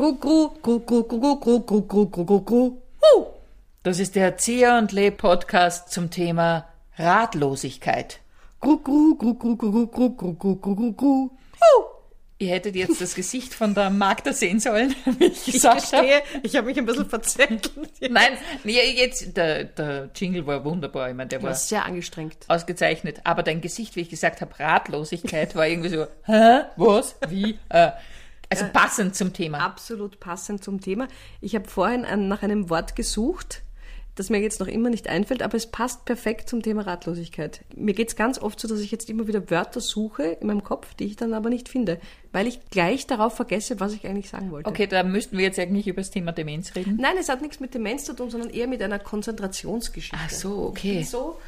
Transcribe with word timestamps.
Gru, 0.00 0.14
gru, 0.14 0.48
gru, 0.62 0.80
gru, 0.80 1.02
gru, 1.04 1.36
gru, 1.36 1.60
gru, 1.60 1.82
gru, 1.82 2.06
gru, 2.06 2.24
gru, 2.24 2.40
gru. 2.40 2.78
Huh. 3.02 3.26
Das 3.82 3.98
ist 3.98 4.14
der 4.16 4.38
Zieher 4.38 4.78
und 4.78 4.92
Leb 4.92 5.18
Podcast 5.18 5.92
zum 5.92 6.08
Thema 6.10 6.64
Ratlosigkeit. 6.96 8.20
Gru, 8.62 8.78
gru, 8.78 9.14
gru, 9.18 9.34
gru, 9.34 9.56
gru, 9.58 9.86
gru, 9.88 9.88
gru, 10.16 10.32
gru, 10.32 10.56
gru, 10.56 10.74
gru, 10.74 10.92
gru. 10.94 11.30
Huh. 11.60 11.84
Ihr 12.38 12.48
hättet 12.48 12.76
jetzt 12.76 13.02
das 13.02 13.14
Gesicht 13.14 13.52
von 13.52 13.74
der 13.74 13.90
Magda 13.90 14.32
sehen 14.32 14.58
sollen, 14.58 14.94
wie 15.18 15.26
ich 15.26 15.48
Ich 15.48 15.52
gesagt 15.52 15.92
habe. 15.92 16.06
verstehe, 16.08 16.22
ich 16.44 16.56
habe 16.56 16.68
mich 16.68 16.78
ein 16.78 16.86
bisschen 16.86 17.10
verzettelt. 17.10 17.70
Nein, 18.08 18.38
jetzt, 18.64 19.36
der, 19.36 19.64
der 19.64 20.08
Jingle 20.14 20.46
war 20.46 20.64
wunderbar, 20.64 21.10
ich 21.10 21.14
meine, 21.14 21.28
der 21.28 21.40
Du 21.40 21.44
war 21.44 21.52
sehr 21.54 21.84
angestrengt. 21.84 22.38
ausgezeichnet. 22.48 23.20
Aber 23.24 23.42
dein 23.42 23.60
Gesicht, 23.60 23.96
wie 23.96 24.00
ich 24.00 24.08
gesagt 24.08 24.40
habe, 24.40 24.58
Ratlosigkeit, 24.58 25.54
war 25.54 25.66
irgendwie 25.68 25.90
so, 25.90 26.06
hä, 26.24 26.60
was, 26.76 27.16
wie, 27.28 27.58
äh, 27.68 27.90
also 28.50 28.64
passend 28.72 29.14
zum 29.14 29.32
Thema. 29.32 29.58
Absolut 29.58 30.20
passend 30.20 30.62
zum 30.62 30.80
Thema. 30.80 31.08
Ich 31.40 31.54
habe 31.54 31.68
vorhin 31.68 32.02
nach 32.28 32.42
einem 32.42 32.68
Wort 32.68 32.96
gesucht, 32.96 33.62
das 34.16 34.28
mir 34.28 34.40
jetzt 34.40 34.60
noch 34.60 34.66
immer 34.66 34.90
nicht 34.90 35.08
einfällt, 35.08 35.42
aber 35.42 35.56
es 35.56 35.70
passt 35.70 36.04
perfekt 36.04 36.48
zum 36.48 36.62
Thema 36.62 36.82
Ratlosigkeit. 36.82 37.64
Mir 37.74 37.94
geht 37.94 38.08
es 38.08 38.16
ganz 38.16 38.38
oft 38.38 38.60
so, 38.60 38.68
dass 38.68 38.80
ich 38.80 38.90
jetzt 38.90 39.08
immer 39.08 39.28
wieder 39.28 39.50
Wörter 39.50 39.80
suche 39.80 40.24
in 40.24 40.48
meinem 40.48 40.64
Kopf, 40.64 40.94
die 40.94 41.04
ich 41.04 41.16
dann 41.16 41.32
aber 41.32 41.48
nicht 41.48 41.68
finde, 41.68 42.00
weil 42.32 42.46
ich 42.46 42.68
gleich 42.70 43.06
darauf 43.06 43.34
vergesse, 43.34 43.80
was 43.80 43.94
ich 43.94 44.06
eigentlich 44.06 44.28
sagen 44.28 44.50
wollte. 44.50 44.68
Okay, 44.68 44.86
da 44.86 45.04
müssten 45.04 45.38
wir 45.38 45.44
jetzt 45.44 45.58
eigentlich 45.58 45.86
über 45.86 46.00
das 46.02 46.10
Thema 46.10 46.32
Demenz 46.32 46.74
reden. 46.74 46.98
Nein, 47.00 47.16
es 47.18 47.28
hat 47.28 47.40
nichts 47.40 47.60
mit 47.60 47.72
Demenz 47.72 48.04
zu 48.04 48.14
tun, 48.14 48.30
sondern 48.30 48.50
eher 48.50 48.66
mit 48.66 48.82
einer 48.82 48.98
Konzentrationsgeschichte. 48.98 50.18
Ach 50.22 50.30
so, 50.30 50.66
okay. 50.66 51.02
so 51.02 51.38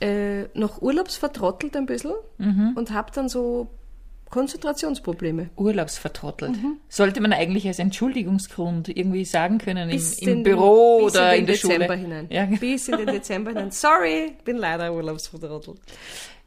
äh, 0.00 0.44
noch 0.54 0.80
urlaubsvertrottelt 0.80 1.76
ein 1.76 1.86
bisschen 1.86 2.14
Mhm. 2.38 2.72
und 2.76 2.92
habe 2.92 3.10
dann 3.12 3.28
so 3.28 3.68
Konzentrationsprobleme. 4.34 5.50
Urlaubsvertrottelt. 5.54 6.56
Sollte 6.88 7.20
man 7.20 7.32
eigentlich 7.32 7.68
als 7.68 7.78
Entschuldigungsgrund 7.78 8.88
irgendwie 8.88 9.24
sagen 9.24 9.58
können 9.58 9.88
im, 9.90 10.02
im 10.18 10.26
den- 10.26 10.42
Büro 10.42 11.02
oder 11.04 11.34
in 11.34 11.42
in, 11.42 11.46
der 11.46 11.54
Schule? 11.54 11.74
Dezember 11.74 11.94
hinein. 11.94 12.26
Ja. 12.30 12.46
Bis 12.60 12.88
in 12.88 12.96
den 12.96 13.06
Dezember 13.06 13.50
hinein. 13.52 13.70
Sorry, 13.70 14.32
bin 14.44 14.56
leider 14.56 14.92
urlaubsvertrottelt. 14.92 15.78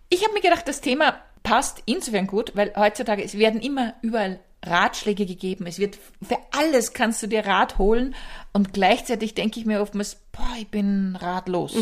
Ich 0.10 0.22
habe 0.26 0.34
mir 0.34 0.42
gedacht, 0.42 0.68
das 0.68 0.82
Thema 0.82 1.16
passt 1.44 1.82
insofern 1.86 2.28
gut, 2.28 2.52
weil 2.56 2.74
heutzutage, 2.76 3.24
es 3.24 3.38
werden 3.38 3.62
immer 3.62 3.94
überall 4.02 4.42
Ratschläge 4.66 5.26
gegeben. 5.26 5.66
Es 5.66 5.80
wird, 5.80 5.98
für 6.22 6.38
alles 6.52 6.92
kannst 6.92 7.24
du 7.24 7.28
dir 7.28 7.46
Rat 7.46 7.78
holen 7.78 8.16
und 8.52 8.74
gleichzeitig 8.74 9.34
denke 9.34 9.62
ich 9.62 9.66
mir 9.66 9.80
oftmals, 9.82 10.18
boah, 10.34 10.56
ich 10.60 10.68
bin 10.68 11.16
ratlos. 11.16 11.74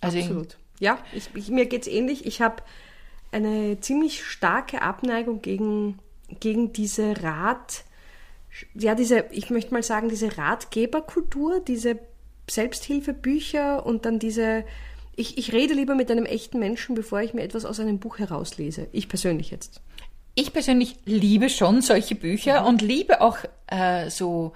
also 0.00 0.18
Absolut. 0.18 0.56
Ja, 0.78 0.98
ich, 1.12 1.28
ich, 1.34 1.48
mir 1.48 1.66
geht's 1.66 1.88
ähnlich. 1.88 2.26
Ich 2.26 2.40
habe 2.40 2.62
eine 3.32 3.80
ziemlich 3.80 4.24
starke 4.24 4.82
Abneigung 4.82 5.42
gegen, 5.42 5.98
gegen 6.40 6.72
diese 6.72 7.22
Rat, 7.22 7.84
ja, 8.74 8.94
diese, 8.94 9.24
ich 9.30 9.50
möchte 9.50 9.72
mal 9.72 9.82
sagen, 9.82 10.08
diese 10.08 10.36
Ratgeberkultur, 10.36 11.60
diese 11.60 11.98
Selbsthilfebücher 12.48 13.84
und 13.84 14.04
dann 14.04 14.18
diese, 14.18 14.64
ich, 15.16 15.38
ich 15.38 15.52
rede 15.52 15.74
lieber 15.74 15.94
mit 15.94 16.10
einem 16.10 16.26
echten 16.26 16.58
Menschen, 16.58 16.94
bevor 16.94 17.20
ich 17.22 17.32
mir 17.32 17.42
etwas 17.42 17.64
aus 17.64 17.80
einem 17.80 17.98
Buch 17.98 18.18
herauslese. 18.18 18.88
Ich 18.92 19.08
persönlich 19.08 19.50
jetzt. 19.50 19.80
Ich 20.34 20.52
persönlich 20.52 20.96
liebe 21.04 21.50
schon 21.50 21.82
solche 21.82 22.14
Bücher 22.14 22.66
und 22.66 22.82
liebe 22.82 23.20
auch 23.20 23.38
äh, 23.66 24.08
so, 24.10 24.52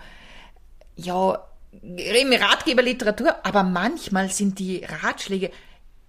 ja, 0.96 1.42
Ratgeberliteratur, 1.82 3.44
aber 3.44 3.62
manchmal 3.62 4.30
sind 4.30 4.58
die 4.58 4.84
Ratschläge 4.84 5.50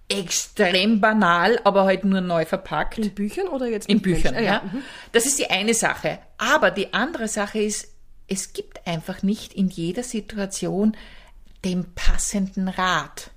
extrem 0.08 1.00
banal, 1.00 1.60
aber 1.64 1.84
halt 1.84 2.04
nur 2.04 2.20
neu 2.20 2.44
verpackt. 2.46 2.98
In 2.98 3.14
Büchern 3.14 3.48
oder 3.48 3.66
jetzt 3.66 3.88
In 3.88 4.00
Büchern, 4.00 4.34
Menschen? 4.34 4.46
ja. 4.46 4.62
Ah, 4.64 4.70
mhm. 4.72 4.82
Das 5.12 5.26
ist 5.26 5.38
die 5.38 5.50
eine 5.50 5.74
Sache. 5.74 6.18
Aber 6.38 6.70
die 6.70 6.94
andere 6.94 7.28
Sache 7.28 7.58
ist, 7.60 7.88
es 8.26 8.52
gibt 8.52 8.86
einfach 8.86 9.22
nicht 9.22 9.52
in 9.54 9.68
jeder 9.68 10.02
Situation 10.02 10.96
den 11.64 11.92
passenden 11.94 12.68
Rat. 12.68 13.30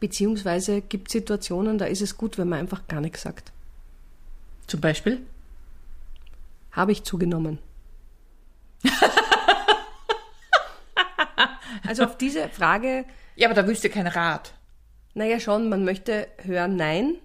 Beziehungsweise 0.00 0.80
gibt 0.82 1.10
Situationen, 1.10 1.78
da 1.78 1.86
ist 1.86 2.02
es 2.02 2.16
gut, 2.16 2.38
wenn 2.38 2.48
man 2.48 2.58
einfach 2.60 2.86
gar 2.86 3.00
nichts 3.00 3.22
sagt. 3.22 3.52
Zum 4.66 4.80
Beispiel? 4.80 5.24
Habe 6.72 6.92
ich 6.92 7.02
zugenommen. 7.04 7.58
also 11.86 12.04
auf 12.04 12.18
diese 12.18 12.48
Frage, 12.48 13.04
Ja, 13.36 13.48
aber 13.48 13.54
da 13.54 13.66
willst 13.66 13.84
du 13.84 13.88
keinen 13.88 14.08
Rat. 14.08 14.52
Naja 15.16 15.40
schon, 15.40 15.68
man 15.68 15.84
möchte 15.84 16.28
hören 16.44 16.76
Nein. 16.76 17.16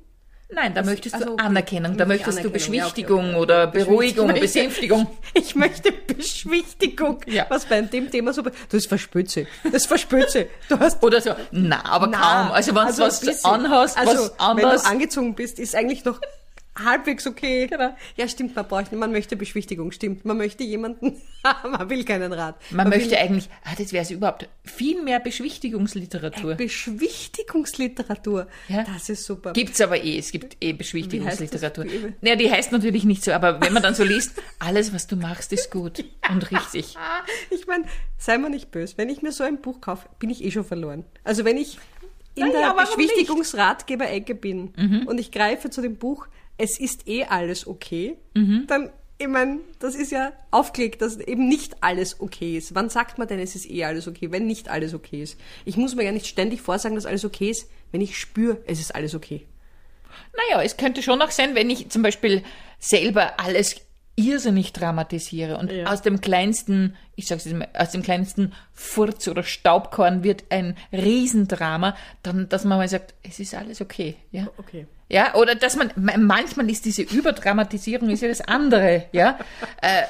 Nein, 0.53 0.73
da 0.73 0.83
möchtest 0.83 1.15
also, 1.15 1.27
du. 1.27 1.35
Anerkennung, 1.37 1.95
da 1.95 2.05
Möchte 2.05 2.27
möchtest 2.27 2.43
du 2.43 2.49
Anerkennung, 2.49 2.73
ja, 2.73 2.85
okay, 2.85 2.91
Beschwichtigung 2.91 3.35
oder 3.35 3.67
Beruhigung, 3.67 4.27
Beschwichtigung. 4.27 5.07
Besänftigung. 5.07 5.07
Ich 5.33 5.55
möchte 5.55 5.91
Beschwichtigung. 5.93 7.21
Ja. 7.25 7.45
Was 7.47 7.65
bei 7.65 7.81
dem 7.81 8.11
Thema 8.11 8.33
so... 8.33 8.41
Du 8.41 8.77
ist 8.77 8.87
Verspöze. 8.87 9.47
Das 9.63 9.73
ist 9.73 9.85
Verspöze. 9.87 10.47
Du 10.67 10.77
hast... 10.77 11.01
Oder 11.01 11.21
so, 11.21 11.31
na, 11.51 11.85
aber 11.85 12.07
Na, 12.07 12.19
kaum. 12.19 12.51
Also 12.51 12.75
wenn 12.75 12.87
du 12.87 12.91
ein 12.91 12.99
was 12.99 13.45
anhast, 13.45 13.97
also, 13.97 14.23
was 14.23 14.39
anders. 14.39 14.83
Wenn 14.83 14.83
du 14.83 14.89
angezogen 14.89 15.35
bist, 15.35 15.57
ist 15.57 15.73
eigentlich 15.73 16.03
noch 16.03 16.19
halbwegs 16.83 17.25
okay. 17.27 17.67
Genau. 17.67 17.95
Ja, 18.17 18.27
stimmt, 18.27 18.55
man 18.55 18.67
braucht, 18.67 18.91
man 18.91 19.11
möchte 19.11 19.35
Beschwichtigung, 19.35 19.91
stimmt. 19.91 20.25
Man 20.25 20.37
möchte 20.37 20.63
jemanden, 20.63 21.21
man 21.63 21.89
will 21.89 22.03
keinen 22.05 22.33
Rat. 22.33 22.55
Man, 22.71 22.89
möchte 22.89 23.11
will 23.11 23.17
eigentlich, 23.17 23.49
ah, 23.63 23.73
das 23.77 23.91
wäre 23.93 24.03
es 24.03 24.11
überhaupt, 24.11 24.47
viel 24.63 25.01
mehr 25.01 25.19
Beschwichtigungsliteratur. 25.19 26.55
Beschwichtigungsliteratur. 26.55 28.47
Ja. 28.67 28.83
Das 28.83 29.09
ist 29.09 29.25
super. 29.25 29.53
Gibt's 29.53 29.81
aber 29.81 30.03
eh, 30.03 30.17
es 30.17 30.31
gibt 30.31 30.57
eh 30.61 30.73
Beschwichtigungsliteratur. 30.73 31.85
Naja, 32.21 32.35
die 32.35 32.51
heißt 32.51 32.71
natürlich 32.71 33.03
nicht 33.03 33.23
so, 33.23 33.31
aber 33.31 33.61
wenn 33.61 33.73
man 33.73 33.83
dann 33.83 33.95
so 33.95 34.03
liest, 34.03 34.33
alles, 34.59 34.93
was 34.93 35.07
du 35.07 35.15
machst, 35.15 35.51
ist 35.53 35.71
gut 35.71 36.03
und 36.29 36.51
richtig. 36.51 36.95
Ich 37.49 37.67
meine, 37.67 37.85
sei 38.17 38.37
mal 38.37 38.49
nicht 38.49 38.71
böse. 38.71 38.93
Wenn 38.97 39.09
ich 39.09 39.21
mir 39.21 39.31
so 39.31 39.43
ein 39.43 39.61
Buch 39.61 39.81
kaufe, 39.81 40.07
bin 40.19 40.29
ich 40.29 40.43
eh 40.43 40.51
schon 40.51 40.63
verloren. 40.65 41.05
Also 41.23 41.45
wenn 41.45 41.57
ich 41.57 41.77
in 42.35 42.47
Na 42.47 42.59
ja, 42.61 42.73
der? 42.73 42.85
Beschwichtigungsratgeber-Ecke 42.85 44.35
bin 44.35 44.73
Mhm. 44.77 45.07
und 45.07 45.19
ich 45.19 45.31
greife 45.31 45.69
zu 45.69 45.81
dem 45.81 45.97
Buch, 45.97 46.27
es 46.61 46.79
ist 46.79 47.07
eh 47.07 47.25
alles 47.25 47.65
okay, 47.67 48.15
Mhm. 48.35 48.65
dann, 48.67 48.89
ich 49.17 49.27
meine, 49.27 49.59
das 49.79 49.95
ist 49.95 50.11
ja 50.11 50.31
aufgelegt, 50.51 51.01
dass 51.01 51.17
eben 51.19 51.47
nicht 51.47 51.75
alles 51.81 52.19
okay 52.19 52.57
ist. 52.57 52.73
Wann 52.75 52.89
sagt 52.89 53.17
man 53.17 53.27
denn, 53.27 53.39
es 53.39 53.55
ist 53.55 53.69
eh 53.69 53.83
alles 53.85 54.07
okay, 54.07 54.31
wenn 54.31 54.47
nicht 54.47 54.69
alles 54.69 54.93
okay 54.93 55.21
ist? 55.21 55.37
Ich 55.65 55.77
muss 55.77 55.95
mir 55.95 56.03
ja 56.03 56.11
nicht 56.11 56.25
ständig 56.27 56.61
vorsagen, 56.61 56.95
dass 56.95 57.05
alles 57.05 57.23
okay 57.25 57.49
ist, 57.51 57.67
wenn 57.91 58.01
ich 58.01 58.17
spüre, 58.17 58.57
es 58.65 58.79
ist 58.79 58.95
alles 58.95 59.13
okay. 59.15 59.45
Naja, 60.35 60.63
es 60.63 60.77
könnte 60.77 61.01
schon 61.03 61.21
auch 61.21 61.31
sein, 61.31 61.55
wenn 61.55 61.69
ich 61.69 61.89
zum 61.89 62.01
Beispiel 62.01 62.43
selber 62.79 63.39
alles 63.39 63.75
irrsinnig 64.15 64.73
dramatisiere 64.73 65.57
und 65.57 65.71
Ja. 65.71 65.85
aus 65.87 66.01
dem 66.01 66.19
kleinsten, 66.21 66.95
ich 67.15 67.27
sag's 67.27 67.45
jetzt 67.45 67.55
mal, 67.55 67.67
aus 67.73 67.91
dem 67.91 68.03
kleinsten 68.03 68.53
Furz 68.73 69.27
oder 69.27 69.43
Staubkorn 69.43 70.23
wird 70.23 70.43
ein 70.49 70.75
Riesendrama, 70.91 71.95
dann, 72.23 72.49
dass 72.49 72.65
man 72.65 72.77
mal 72.77 72.87
sagt, 72.87 73.13
es 73.23 73.39
ist 73.39 73.55
alles 73.55 73.79
okay, 73.81 74.15
ja. 74.31 74.47
Okay. 74.57 74.85
Ja, 75.09 75.35
oder 75.35 75.55
dass 75.55 75.75
man, 75.75 75.91
ma- 75.95 76.17
manchmal 76.17 76.69
ist 76.69 76.85
diese 76.85 77.01
Überdramatisierung 77.03 78.09
ist 78.09 78.21
ja 78.21 78.27
das 78.29 78.41
andere, 78.41 79.05
ja. 79.11 79.39
äh, 79.81 80.03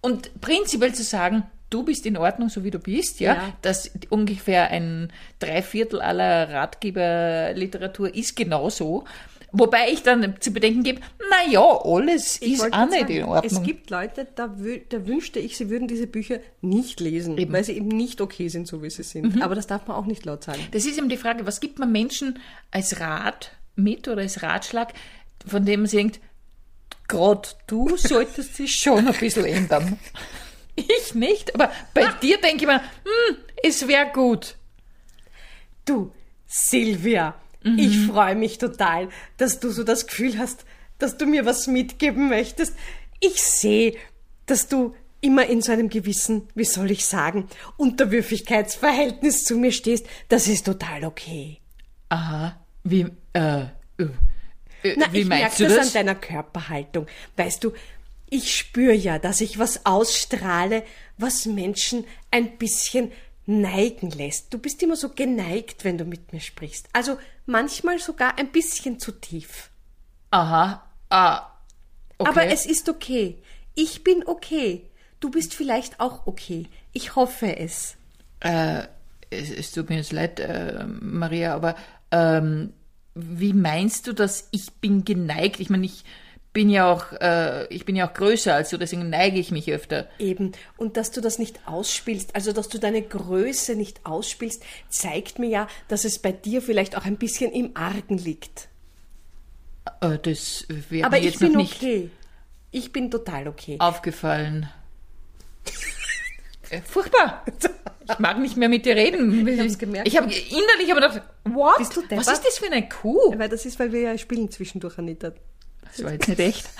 und 0.00 0.40
prinzipiell 0.40 0.94
zu 0.94 1.02
sagen, 1.02 1.42
du 1.70 1.82
bist 1.84 2.06
in 2.06 2.16
Ordnung, 2.16 2.48
so 2.50 2.64
wie 2.64 2.70
du 2.70 2.78
bist, 2.78 3.18
ja, 3.20 3.34
Ja. 3.34 3.52
dass 3.62 3.90
ungefähr 4.10 4.70
ein 4.70 5.12
Dreiviertel 5.38 6.00
aller 6.00 6.50
Ratgeberliteratur 6.50 8.14
ist 8.14 8.36
genau 8.36 8.70
so. 8.70 9.04
Wobei 9.50 9.90
ich 9.90 10.02
dann 10.02 10.36
zu 10.40 10.50
bedenken 10.50 10.82
gebe, 10.82 11.00
na 11.30 11.50
ja, 11.50 11.62
alles 11.62 12.36
ist 12.36 12.60
wollte 12.60 12.76
auch 12.76 12.86
nicht 12.86 13.00
sagen, 13.00 13.12
in 13.16 13.24
Ordnung. 13.24 13.44
Es 13.44 13.62
gibt 13.62 13.88
Leute, 13.88 14.26
da, 14.34 14.54
da 14.88 15.06
wünschte 15.06 15.38
ich, 15.38 15.56
sie 15.56 15.70
würden 15.70 15.88
diese 15.88 16.06
Bücher 16.06 16.40
nicht 16.60 17.00
lesen, 17.00 17.38
Eben. 17.38 17.50
Mhm. 17.50 17.54
weil 17.54 17.64
sie 17.64 17.72
eben 17.72 17.88
nicht 17.88 18.20
okay 18.20 18.48
sind, 18.48 18.66
so 18.66 18.82
wie 18.82 18.90
sie 18.90 19.02
sind. 19.02 19.40
Aber 19.42 19.54
das 19.54 19.66
darf 19.66 19.86
man 19.86 19.96
auch 19.96 20.04
nicht 20.04 20.26
laut 20.26 20.44
sagen. 20.44 20.60
Das 20.72 20.84
ist 20.84 20.98
eben 20.98 21.08
die 21.08 21.16
Frage, 21.16 21.46
was 21.46 21.60
gibt 21.60 21.78
man 21.78 21.90
Menschen 21.90 22.38
als 22.70 23.00
Rat 23.00 23.52
mit 23.74 24.06
oder 24.06 24.20
als 24.22 24.42
Ratschlag, 24.42 24.92
von 25.46 25.64
dem 25.64 25.82
man 25.82 25.90
denkt, 25.90 26.20
gerade 27.06 27.48
du 27.66 27.88
solltest 27.96 28.58
dich 28.58 28.74
schon 28.74 29.08
ein 29.08 29.14
bisschen 29.14 29.46
ändern. 29.46 29.98
Ich 30.76 31.14
nicht, 31.14 31.54
aber 31.54 31.72
bei 31.94 32.06
dir 32.22 32.38
denke 32.38 32.64
ich 32.64 32.66
mir, 32.66 32.80
hm, 32.80 33.36
es 33.62 33.88
wäre 33.88 34.10
gut. 34.12 34.56
Du, 35.84 36.12
Silvia, 36.46 37.34
ich 37.76 38.06
freue 38.06 38.34
mich 38.34 38.58
total, 38.58 39.08
dass 39.36 39.60
du 39.60 39.70
so 39.70 39.84
das 39.84 40.06
Gefühl 40.06 40.38
hast, 40.38 40.64
dass 40.98 41.16
du 41.16 41.26
mir 41.26 41.44
was 41.46 41.66
mitgeben 41.66 42.28
möchtest. 42.28 42.74
Ich 43.20 43.42
sehe, 43.42 43.94
dass 44.46 44.68
du 44.68 44.94
immer 45.20 45.46
in 45.46 45.62
so 45.62 45.72
einem 45.72 45.88
gewissen, 45.88 46.48
wie 46.54 46.64
soll 46.64 46.90
ich 46.90 47.06
sagen, 47.06 47.48
Unterwürfigkeitsverhältnis 47.76 49.44
zu 49.44 49.56
mir 49.56 49.72
stehst. 49.72 50.06
Das 50.28 50.46
ist 50.46 50.66
total 50.66 51.04
okay. 51.04 51.58
Aha, 52.08 52.58
wie, 52.84 53.06
äh, 53.32 53.62
äh, 53.62 53.66
äh, 54.82 54.94
Na, 54.96 55.12
wie 55.12 55.20
ich 55.20 55.26
meinst 55.26 55.58
merke 55.58 55.62
du 55.64 55.64
das, 55.64 55.76
das? 55.76 55.86
an 55.88 55.92
deiner 55.94 56.14
Körperhaltung. 56.14 57.06
Weißt 57.36 57.64
du, 57.64 57.72
ich 58.30 58.56
spüre 58.56 58.94
ja, 58.94 59.18
dass 59.18 59.40
ich 59.40 59.58
was 59.58 59.86
ausstrahle, 59.86 60.84
was 61.16 61.46
Menschen 61.46 62.04
ein 62.30 62.58
bisschen 62.58 63.10
neigen 63.48 64.10
lässt. 64.10 64.52
Du 64.52 64.58
bist 64.58 64.82
immer 64.82 64.94
so 64.94 65.08
geneigt, 65.08 65.84
wenn 65.84 65.96
du 65.96 66.04
mit 66.04 66.32
mir 66.32 66.40
sprichst. 66.40 66.88
Also 66.92 67.18
manchmal 67.46 67.98
sogar 67.98 68.38
ein 68.38 68.52
bisschen 68.52 68.98
zu 68.98 69.10
tief. 69.12 69.70
Aha, 70.30 70.84
ah, 71.08 71.46
okay. 72.18 72.30
Aber 72.30 72.44
es 72.46 72.66
ist 72.66 72.88
okay. 72.88 73.38
Ich 73.74 74.04
bin 74.04 74.26
okay. 74.26 74.84
Du 75.20 75.30
bist 75.30 75.54
vielleicht 75.54 75.98
auch 75.98 76.26
okay. 76.26 76.66
Ich 76.92 77.16
hoffe 77.16 77.56
es. 77.56 77.96
Äh, 78.40 78.82
es, 79.30 79.50
es 79.50 79.72
tut 79.72 79.88
mir 79.88 79.96
jetzt 79.96 80.12
leid, 80.12 80.40
äh, 80.40 80.84
Maria, 80.86 81.54
aber 81.54 81.74
ähm, 82.10 82.74
wie 83.14 83.54
meinst 83.54 84.06
du 84.06 84.12
das? 84.12 84.48
Ich 84.50 84.72
bin 84.74 85.04
geneigt. 85.04 85.58
Ich 85.58 85.70
meine, 85.70 85.86
ich 85.86 86.04
bin 86.58 86.70
ja 86.70 86.92
auch, 86.92 87.12
äh, 87.20 87.72
ich 87.72 87.84
bin 87.84 87.94
ja 87.94 88.08
auch 88.08 88.14
größer 88.14 88.52
als 88.52 88.70
du, 88.70 88.78
deswegen 88.78 89.10
neige 89.10 89.38
ich 89.38 89.52
mich 89.52 89.70
öfter. 89.70 90.08
Eben. 90.18 90.50
Und 90.76 90.96
dass 90.96 91.12
du 91.12 91.20
das 91.20 91.38
nicht 91.38 91.60
ausspielst, 91.66 92.34
also 92.34 92.52
dass 92.52 92.68
du 92.68 92.80
deine 92.80 93.00
Größe 93.00 93.76
nicht 93.76 94.04
ausspielst, 94.04 94.64
zeigt 94.88 95.38
mir 95.38 95.48
ja, 95.48 95.68
dass 95.86 96.04
es 96.04 96.18
bei 96.18 96.32
dir 96.32 96.60
vielleicht 96.60 96.96
auch 96.96 97.04
ein 97.04 97.16
bisschen 97.16 97.52
im 97.52 97.76
Argen 97.76 98.18
liegt. 98.18 98.66
Äh, 100.00 100.18
das 100.18 100.66
wäre 100.68 101.06
Aber 101.06 101.14
mir 101.14 101.20
ich 101.20 101.24
jetzt 101.26 101.38
bin 101.38 101.52
noch 101.52 101.60
nicht 101.60 101.76
okay. 101.76 102.10
Ich 102.72 102.90
bin 102.90 103.08
total 103.12 103.46
okay. 103.46 103.76
aufgefallen. 103.78 104.68
Äh, 106.70 106.82
Furchtbar. 106.82 107.46
Ich 108.10 108.18
mag 108.18 108.38
nicht 108.38 108.58
mehr 108.58 108.68
mit 108.68 108.84
dir 108.84 108.94
reden. 108.94 109.48
Ich 109.48 109.58
hab's 109.58 109.78
gemerkt. 109.78 110.06
Ich 110.06 110.18
habe 110.18 110.26
innerlich 110.26 110.90
aber 110.90 111.00
gedacht, 111.00 111.22
what? 111.44 111.80
Was 112.10 112.28
ist 112.30 112.44
das 112.44 112.58
für 112.58 112.66
eine 112.66 112.86
Kuh? 112.86 113.38
Weil 113.38 113.48
das 113.48 113.64
ist, 113.64 113.78
weil 113.78 113.90
wir 113.90 114.02
ja 114.02 114.18
spielen 114.18 114.50
zwischendurch, 114.50 114.98
Anita. 114.98 115.32
Das 115.98 116.06
war 116.06 116.12
jetzt 116.12 116.28
nicht 116.28 116.40
echt. 116.40 116.68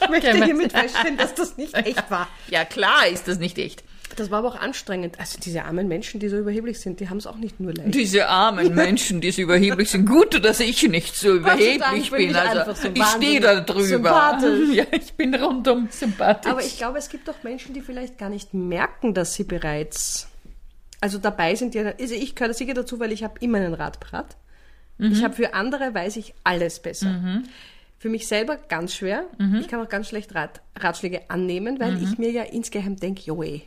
Ich 0.00 0.08
möchte 0.08 0.44
hiermit 0.44 0.72
feststellen, 0.72 1.16
dass 1.16 1.34
das 1.34 1.56
nicht 1.56 1.74
echt 1.74 2.10
war. 2.10 2.28
Ja, 2.48 2.64
klar 2.64 3.06
ist 3.08 3.28
das 3.28 3.38
nicht 3.38 3.58
echt. 3.58 3.82
Das 4.16 4.30
war 4.30 4.40
aber 4.40 4.48
auch 4.48 4.60
anstrengend. 4.60 5.18
Also 5.18 5.38
diese 5.40 5.64
armen 5.64 5.88
Menschen, 5.88 6.20
die 6.20 6.28
so 6.28 6.38
überheblich 6.38 6.78
sind, 6.80 7.00
die 7.00 7.08
haben 7.08 7.16
es 7.16 7.26
auch 7.26 7.36
nicht 7.36 7.60
nur 7.60 7.72
leicht. 7.72 7.94
Diese 7.94 8.28
armen 8.28 8.74
Menschen, 8.74 9.20
die 9.20 9.30
so 9.30 9.42
überheblich 9.42 9.90
sind. 9.90 10.06
Gut, 10.06 10.44
dass 10.44 10.60
ich 10.60 10.82
nicht 10.88 11.16
so 11.16 11.34
überheblich 11.36 12.10
bin 12.10 12.30
ich 12.30 12.36
Also, 12.36 12.74
so 12.74 12.88
ich 12.92 13.04
stehe 13.04 13.40
da 13.40 13.60
drüber. 13.60 14.38
Ja, 14.72 14.84
ich 14.90 15.14
bin 15.14 15.34
rundum 15.34 15.88
sympathisch. 15.90 16.50
Aber 16.50 16.62
ich 16.62 16.76
glaube, 16.76 16.98
es 16.98 17.08
gibt 17.08 17.28
auch 17.30 17.42
Menschen, 17.42 17.74
die 17.74 17.80
vielleicht 17.80 18.18
gar 18.18 18.28
nicht 18.28 18.52
merken, 18.54 19.14
dass 19.14 19.34
sie 19.34 19.44
bereits, 19.44 20.28
also 21.00 21.18
dabei 21.18 21.54
sind. 21.54 21.74
Die, 21.74 21.80
also 21.80 22.14
ich 22.14 22.34
gehöre 22.34 22.54
sicher 22.54 22.74
dazu, 22.74 23.00
weil 23.00 23.12
ich 23.12 23.24
habe 23.24 23.34
immer 23.40 23.58
einen 23.58 23.74
Rat 23.74 23.98
parat. 23.98 24.36
Ich 24.98 25.24
habe 25.24 25.34
für 25.34 25.54
andere 25.54 25.94
weiß 25.94 26.16
ich 26.16 26.34
alles 26.44 26.80
besser. 26.80 27.42
Für 28.02 28.08
mich 28.08 28.26
selber 28.26 28.56
ganz 28.56 28.94
schwer. 28.96 29.26
Ich 29.60 29.68
kann 29.68 29.80
auch 29.80 29.88
ganz 29.88 30.08
schlecht 30.08 30.34
Rat, 30.34 30.60
Ratschläge 30.76 31.30
annehmen, 31.30 31.78
weil 31.78 32.02
ich 32.02 32.18
mir 32.18 32.32
ja 32.32 32.42
insgeheim 32.42 32.96
denke, 32.96 33.22
jo 33.22 33.44
eh. 33.44 33.62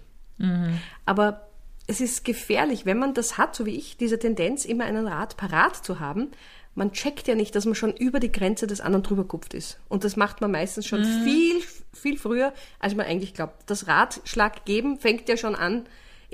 Aber 1.06 1.48
es 1.88 2.02
ist 2.02 2.26
gefährlich, 2.26 2.86
wenn 2.86 3.00
man 3.00 3.14
das 3.14 3.38
hat, 3.38 3.56
so 3.56 3.66
wie 3.66 3.78
ich, 3.78 3.96
diese 3.96 4.20
Tendenz, 4.20 4.66
immer 4.66 4.84
einen 4.84 5.08
Rat 5.08 5.38
parat 5.38 5.78
zu 5.78 6.02
haben. 6.02 6.32
Man 6.74 6.92
checkt 6.92 7.30
ja 7.30 7.36
nicht, 7.36 7.56
dass 7.56 7.64
man 7.64 7.76
schon 7.76 7.96
über 7.96 8.20
die 8.20 8.30
Grenze 8.34 8.68
des 8.68 8.82
anderen 8.82 9.04
drüber 9.04 9.24
kupft 9.24 9.54
ist. 9.54 9.80
Und 9.88 10.04
das 10.04 10.18
macht 10.18 10.42
man 10.42 10.52
meistens 10.52 10.86
schon 10.86 11.06
viel, 11.06 11.62
viel 11.94 12.18
früher, 12.18 12.54
als 12.80 12.94
man 12.94 13.06
eigentlich 13.06 13.36
glaubt. 13.36 13.64
Das 13.68 13.88
Ratschlag 13.88 14.66
geben 14.66 15.00
fängt 15.00 15.30
ja 15.30 15.38
schon 15.38 15.56
an 15.56 15.86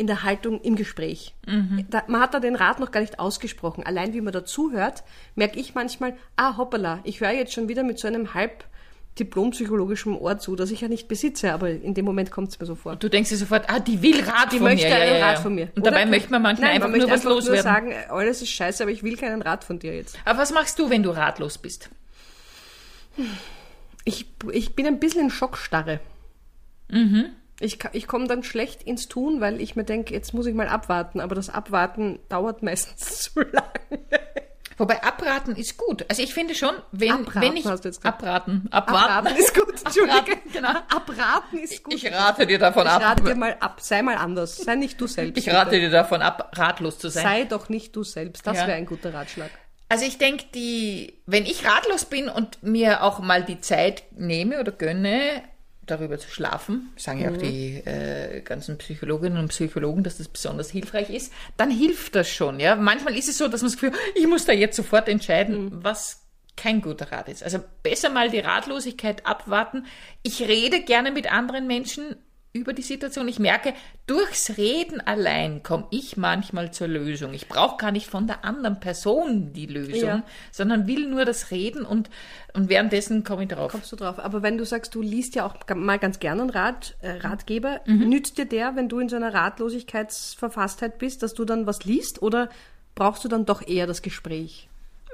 in 0.02 0.08
der 0.08 0.24
Haltung 0.24 0.60
im 0.62 0.76
Gespräch. 0.76 1.36
Da, 1.90 2.04
man 2.08 2.22
hat 2.22 2.34
da 2.34 2.40
den 2.40 2.56
Rat 2.56 2.80
noch 2.80 2.90
gar 2.92 3.02
nicht 3.02 3.20
ausgesprochen. 3.20 3.86
Allein 3.86 4.14
wie 4.14 4.22
man 4.22 4.34
dazuhört, 4.34 5.04
merke 5.36 5.60
ich 5.60 5.76
manchmal, 5.76 6.18
ah 6.36 6.58
hoppala, 6.58 7.00
ich 7.04 7.22
höre 7.22 7.30
jetzt 7.32 7.54
schon 7.54 7.70
wieder 7.70 7.84
mit 7.84 8.00
so 8.00 8.08
einem 8.08 8.34
halb 8.34 8.66
diplompsychologischen 9.20 10.16
Ohr 10.18 10.40
zu, 10.40 10.56
das 10.56 10.72
ich 10.72 10.82
ja 10.82 10.88
nicht 10.88 11.08
besitze, 11.08 11.54
aber 11.54 11.70
in 11.70 11.94
dem 11.94 12.06
Moment 12.06 12.32
kommt 12.32 12.50
es 12.50 12.60
mir 12.60 12.66
so 12.66 12.74
vor. 12.76 12.96
du 12.96 13.10
denkst 13.10 13.30
dir 13.30 13.38
sofort, 13.38 13.70
ah, 13.70 13.80
die 13.80 14.02
will 14.02 14.22
Rat 14.24 14.52
Die 14.54 14.58
von 14.58 14.64
möchte 14.70 14.88
mir. 14.88 14.90
Ja, 14.92 14.96
einen 15.02 15.12
ja, 15.14 15.18
ja. 15.20 15.30
Rat 15.30 15.40
von 15.40 15.54
mir. 15.54 15.66
Und 15.76 15.82
Oder- 15.84 15.92
dabei 15.92 16.06
möchte 16.08 16.32
man 16.32 16.42
manchmal 16.42 16.70
Nein, 16.70 16.76
einfach 16.78 16.90
man 16.90 17.00
nur 17.00 17.08
möchte 17.10 17.26
was 17.26 17.32
loswerden. 17.32 17.56
nur 17.56 17.64
sagen, 17.64 17.94
alles 18.10 18.42
ist 18.42 18.50
scheiße, 18.50 18.82
aber 18.84 18.92
ich 18.92 19.04
will 19.04 19.18
keinen 19.18 19.42
Rat 19.44 19.64
von 19.64 19.78
dir 19.80 19.94
jetzt. 19.96 20.18
Aber 20.26 20.40
was 20.40 20.52
machst 20.52 20.80
du, 20.80 20.90
wenn 20.90 21.04
du 21.04 21.12
ratlos 21.12 21.58
bist? 21.60 21.90
Ich, 24.06 24.26
ich 24.52 24.76
bin 24.76 24.88
ein 24.88 25.00
bisschen 25.00 25.22
in 25.26 25.30
Schockstarre. 25.30 26.00
Mhm. 26.90 27.26
Ich, 27.62 27.80
ich 27.94 28.08
komme 28.08 28.28
dann 28.28 28.44
schlecht 28.44 28.84
ins 28.84 29.08
Tun, 29.08 29.42
weil 29.42 29.62
ich 29.62 29.76
mir 29.76 29.84
denke, 29.84 30.14
jetzt 30.14 30.34
muss 30.34 30.46
ich 30.46 30.54
mal 30.56 30.68
abwarten, 30.68 31.20
aber 31.20 31.36
das 31.36 31.50
Abwarten 31.50 32.20
dauert 32.30 32.64
meistens 32.64 33.32
zu 33.34 33.42
lange. 33.42 34.02
Wobei 34.78 35.04
abraten 35.04 35.56
ist 35.56 35.78
gut. 35.78 36.04
Also 36.10 36.24
ich 36.24 36.34
finde 36.34 36.56
schon, 36.56 36.74
wenn, 36.92 37.12
Abraten, 37.12 37.42
wenn 37.42 37.56
ich 37.56 37.68
abraten, 37.68 38.68
abwarten, 38.72 38.72
Abraten 38.72 39.36
ist 39.38 39.54
gut, 39.54 39.76
Entschuldige. 39.86 40.14
Abraten, 40.18 40.52
genau. 40.52 40.70
Abraten 40.70 41.58
ist 41.60 41.84
gut. 41.84 41.94
Ich 41.94 42.12
rate 42.12 42.48
dir 42.48 42.58
davon 42.58 42.88
Ich 42.88 42.92
ab. 42.92 43.02
rate 43.04 43.24
dir 43.24 43.36
mal 43.36 43.58
ab, 43.60 43.78
sei 43.80 44.02
mal 44.02 44.16
anders. 44.18 44.58
Sei 44.58 44.74
nicht 44.76 45.00
du 45.00 45.06
selbst. 45.06 45.38
ich 45.38 45.54
rate 45.54 45.70
bitte. 45.72 45.82
dir 45.82 45.90
davon 45.92 46.24
ab, 46.24 46.52
ratlos 46.58 46.98
zu 46.98 47.10
sein. 47.10 47.22
Sei 47.24 47.44
doch 47.44 47.70
nicht 47.70 47.96
du 47.96 48.04
selbst. 48.04 48.48
Das 48.48 48.58
Ja. 48.58 48.66
wäre 48.66 48.78
ein 48.78 48.88
guter 48.88 49.14
Ratschlag. 49.14 49.52
Also 49.88 50.06
ich 50.06 50.18
denke, 50.18 50.46
die, 50.56 51.22
wenn 51.28 51.46
ich 51.46 51.64
ratlos 51.68 52.06
bin 52.06 52.28
und 52.28 52.64
mir 52.64 53.04
auch 53.04 53.20
mal 53.20 53.44
die 53.44 53.60
Zeit 53.60 54.04
nehme 54.14 54.60
oder 54.62 54.72
gönne, 54.72 55.44
darüber 55.92 56.18
zu 56.18 56.30
schlafen, 56.30 56.90
sagen 56.96 57.22
ja 57.22 57.32
auch 57.32 57.38
die 57.38 57.78
äh, 57.86 58.42
ganzen 58.42 58.78
Psychologinnen 58.78 59.38
und 59.38 59.50
Psychologen, 59.50 60.04
dass 60.04 60.18
das 60.18 60.28
besonders 60.28 60.72
hilfreich 60.72 61.10
ist, 61.10 61.32
dann 61.58 61.70
hilft 61.70 62.16
das 62.16 62.30
schon. 62.30 62.60
Ja, 62.60 62.76
manchmal 62.76 63.18
ist 63.18 63.30
es 63.30 63.38
so, 63.38 63.48
dass 63.48 63.62
man 63.62 63.72
das 63.72 63.80
Gefühl, 63.80 63.98
ich 64.16 64.28
muss 64.28 64.46
da 64.46 64.54
jetzt 64.54 64.76
sofort 64.76 65.08
entscheiden, 65.08 65.84
was 65.84 66.22
kein 66.58 66.82
guter 66.82 67.12
Rat 67.12 67.30
ist. 67.30 67.44
Also 67.44 67.60
besser 67.84 68.10
mal 68.10 68.30
die 68.30 68.40
Ratlosigkeit 68.40 69.26
abwarten. 69.26 69.86
Ich 70.22 70.42
rede 70.42 70.82
gerne 70.82 71.12
mit 71.12 71.32
anderen 71.32 71.68
Menschen 71.68 72.16
über 72.54 72.74
die 72.74 72.82
Situation. 72.82 73.28
Ich 73.30 73.40
merke, 73.40 73.74
durchs 74.08 74.58
Reden 74.58 75.00
allein 75.00 75.64
komme 75.64 75.86
ich 75.90 76.18
manchmal 76.18 76.72
zur 76.72 76.88
Lösung. 76.90 77.34
Ich 77.34 77.48
brauche 77.48 77.78
gar 77.78 77.92
nicht 77.92 78.08
von 78.08 78.28
der 78.28 78.44
anderen 78.44 78.80
Person 78.80 79.54
die 79.54 79.68
Lösung, 79.68 79.96
Ja. 80.10 80.24
sondern 80.52 80.86
will 80.86 81.08
nur 81.08 81.24
das 81.24 81.52
Reden 81.52 81.86
und, 81.86 82.10
und 82.54 82.68
währenddessen 82.68 83.24
komme 83.24 83.44
ich 83.44 83.50
drauf. 83.50 83.72
Kommst 83.72 83.92
du 83.92 83.96
drauf? 83.96 84.20
Aber 84.20 84.42
wenn 84.44 84.58
du 84.58 84.66
sagst, 84.66 84.94
du 84.96 85.02
liest 85.02 85.36
ja 85.36 85.46
auch 85.46 85.56
mal 85.76 85.98
ganz 85.98 86.20
gerne 86.20 86.42
einen 86.42 86.50
Rat, 86.50 86.96
äh, 87.02 87.12
Ratgeber, 87.12 87.80
Mhm. 87.86 88.10
nützt 88.10 88.38
dir 88.38 88.46
der, 88.46 88.76
wenn 88.76 88.90
du 88.90 89.00
in 89.00 89.08
so 89.08 89.16
einer 89.16 89.34
Ratlosigkeitsverfasstheit 89.34 90.98
bist, 90.98 91.24
dass 91.24 91.34
du 91.34 91.46
dann 91.46 91.68
was 91.68 91.86
liest 91.86 92.22
oder 92.22 92.50
brauchst 92.96 93.24
du 93.24 93.28
dann 93.30 93.46
doch 93.46 93.66
eher 93.66 93.88
das 93.88 94.02
Gespräch? 94.02 94.68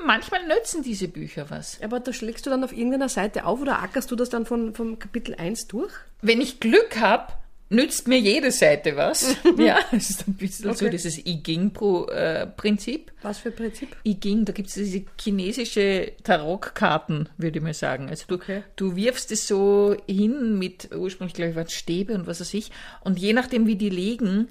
Manchmal 0.05 0.47
nützen 0.47 0.83
diese 0.83 1.07
Bücher 1.07 1.49
was. 1.49 1.79
Aber 1.81 1.99
da 1.99 2.13
schlägst 2.13 2.45
du 2.45 2.49
dann 2.49 2.63
auf 2.63 2.71
irgendeiner 2.71 3.09
Seite 3.09 3.45
auf 3.45 3.61
oder 3.61 3.81
ackerst 3.81 4.11
du 4.11 4.15
das 4.15 4.29
dann 4.29 4.45
von, 4.45 4.73
vom 4.73 4.99
Kapitel 4.99 5.35
1 5.35 5.67
durch? 5.67 5.91
Wenn 6.21 6.39
ich 6.41 6.59
Glück 6.59 6.99
habe, 6.99 7.33
nützt 7.69 8.07
mir 8.07 8.19
jede 8.19 8.51
Seite 8.51 8.95
was. 8.95 9.35
ja, 9.57 9.79
es 9.91 10.09
ist 10.11 10.27
ein 10.27 10.35
bisschen 10.35 10.65
so 10.65 10.85
Okay. 10.85 10.89
dieses 10.91 11.17
I 11.25 11.41
Ging-Prinzip. 11.41 13.11
Was 13.21 13.39
für 13.39 13.51
Prinzip? 13.51 13.95
I 14.05 14.15
Ging, 14.15 14.45
da 14.45 14.53
gibt 14.53 14.69
es 14.69 14.75
diese 14.75 15.03
chinesische 15.19 16.13
Tarotkarten, 16.23 17.29
würde 17.37 17.59
ich 17.59 17.63
mal 17.63 17.73
sagen. 17.73 18.09
Also 18.09 18.25
du, 18.27 18.35
Okay. 18.35 18.63
du 18.75 18.95
wirfst 18.95 19.31
es 19.31 19.47
so 19.47 19.95
hin 20.07 20.57
mit, 20.57 20.89
ursprünglich 20.95 21.33
glaube 21.33 21.51
ich 21.51 21.55
waren 21.57 21.69
Stäbe 21.69 22.13
und 22.13 22.27
was 22.27 22.39
weiß 22.39 22.53
ich. 22.53 22.71
Und 23.01 23.19
je 23.19 23.33
nachdem, 23.33 23.67
wie 23.67 23.75
die 23.75 23.89
liegen, 23.89 24.49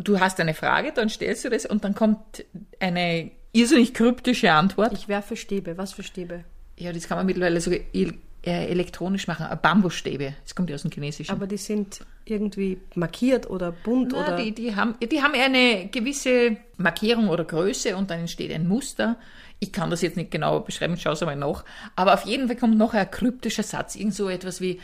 du 0.00 0.20
hast 0.20 0.38
eine 0.38 0.54
Frage, 0.54 0.92
dann 0.92 1.08
stellst 1.08 1.44
du 1.44 1.48
das 1.48 1.66
und 1.66 1.82
dann 1.84 1.94
kommt 1.94 2.44
eine 2.78 3.30
irrsinnig 3.56 3.94
kryptische 3.94 4.52
Antwort. 4.52 4.92
Ich 4.92 5.08
werfe 5.08 5.36
Stäbe. 5.36 5.76
Was 5.78 5.92
für 5.92 6.02
Stäbe? 6.02 6.44
Ja, 6.78 6.92
das 6.92 7.08
kann 7.08 7.16
man 7.18 7.26
mittlerweile 7.26 7.60
sogar 7.60 7.80
el- 7.92 8.14
äh, 8.44 8.66
elektronisch 8.68 9.26
machen. 9.26 9.46
Äh, 9.50 9.56
Bambusstäbe. 9.60 10.34
Das 10.44 10.54
kommt 10.54 10.70
ja 10.70 10.74
aus 10.76 10.82
dem 10.82 10.90
Chinesischen. 10.90 11.32
Aber 11.32 11.46
die 11.46 11.56
sind 11.56 12.00
irgendwie 12.26 12.78
markiert 12.94 13.48
oder 13.48 13.72
bunt 13.72 14.12
Na, 14.12 14.18
oder. 14.26 14.36
die, 14.36 14.52
die, 14.52 14.76
haben, 14.76 14.94
die 15.00 15.22
haben 15.22 15.34
eine 15.34 15.88
gewisse 15.88 16.56
Markierung 16.76 17.28
oder 17.28 17.44
Größe 17.44 17.96
und 17.96 18.10
dann 18.10 18.20
entsteht 18.20 18.52
ein 18.52 18.68
Muster. 18.68 19.16
Ich 19.58 19.72
kann 19.72 19.88
das 19.90 20.02
jetzt 20.02 20.16
nicht 20.16 20.30
genau 20.30 20.60
beschreiben, 20.60 20.96
schau 20.98 21.12
es 21.12 21.22
einmal 21.22 21.36
nach. 21.36 21.64
Aber 21.96 22.14
auf 22.14 22.26
jeden 22.26 22.46
Fall 22.46 22.56
kommt 22.56 22.76
noch 22.76 22.92
ein 22.94 23.10
kryptischer 23.10 23.62
Satz, 23.62 23.96
irgend 23.96 24.14
so 24.14 24.28
etwas 24.28 24.60
wie, 24.60 24.80